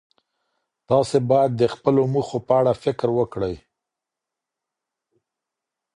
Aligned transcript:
تاسې 0.89 1.17
باید 1.29 1.51
د 1.55 1.63
خپلو 1.73 2.01
موخو 2.13 2.37
په 2.47 2.53
اړه 2.59 2.73
فکر 2.83 3.07
وکړئ. 3.17 3.55